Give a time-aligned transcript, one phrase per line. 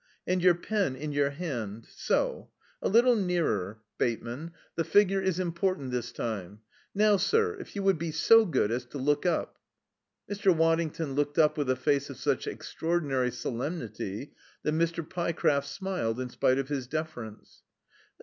[0.25, 2.49] And your pen in your hand, so....
[2.81, 4.51] A little nearer, Bateman.
[4.73, 6.61] The figure is important this time....
[6.95, 9.59] Now, sir, if you would be so good as to look up."
[10.27, 10.55] Mr.
[10.57, 14.33] Waddington looked up with a face of such extraordinary solemnity
[14.63, 15.07] that Mr.
[15.07, 17.61] Pyecraft smiled in spite of his deference.